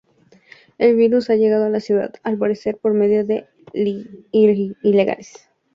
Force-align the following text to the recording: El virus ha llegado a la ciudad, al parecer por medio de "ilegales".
El 0.79 0.95
virus 0.95 1.29
ha 1.29 1.35
llegado 1.35 1.65
a 1.65 1.69
la 1.69 1.79
ciudad, 1.79 2.11
al 2.23 2.39
parecer 2.39 2.77
por 2.79 2.95
medio 2.95 3.23
de 3.23 3.45
"ilegales". 3.73 5.47